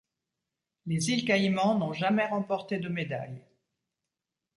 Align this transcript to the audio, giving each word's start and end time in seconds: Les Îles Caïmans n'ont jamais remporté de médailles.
Les 0.87 1.11
Îles 1.11 1.25
Caïmans 1.25 1.77
n'ont 1.77 1.93
jamais 1.93 2.25
remporté 2.25 2.79
de 2.79 2.89
médailles. 2.89 3.43